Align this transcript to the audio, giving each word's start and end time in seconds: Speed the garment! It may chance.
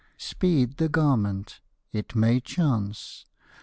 Speed 0.17 0.77
the 0.77 0.89
garment! 0.89 1.59
It 1.93 2.15
may 2.15 2.39
chance. 2.39 3.23